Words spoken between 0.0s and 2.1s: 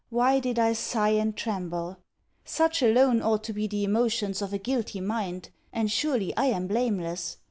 Why did I sigh and tremble?